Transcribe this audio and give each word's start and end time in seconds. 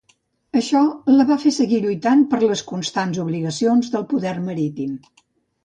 Això 0.59 0.79
la 1.17 1.25
va 1.31 1.37
fer 1.43 1.51
seguir 1.57 1.81
lluitant 1.83 2.25
per 2.33 2.41
les 2.45 2.65
constants 2.73 3.21
obligacions 3.27 3.95
del 3.97 4.09
poder 4.17 4.35
marítim. 4.51 5.01